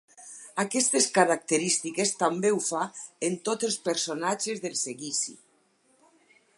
[0.61, 2.87] Aquestes característiques també ho fa
[3.29, 5.41] en tots els personatges del Seguici.